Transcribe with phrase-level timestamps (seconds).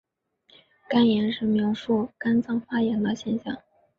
[0.89, 3.55] 肝炎是描述肝脏发炎的现象。